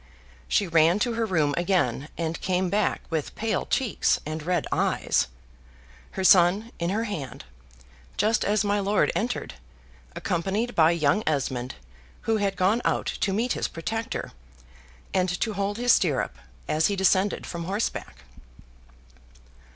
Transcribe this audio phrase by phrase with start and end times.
[0.47, 5.27] She ran to her room again, and came back with pale cheeks and red eyes
[6.13, 7.43] her son in her hand
[8.17, 9.53] just as my lord entered,
[10.15, 11.75] accompanied by young Esmond,
[12.21, 14.31] who had gone out to meet his protector,
[15.13, 16.35] and to hold his stirrup
[16.67, 18.23] as he descended from horseback.